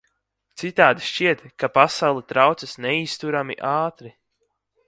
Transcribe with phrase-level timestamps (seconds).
[0.61, 4.17] Citādi šķiet, ka pasaule traucas neizturami ātri.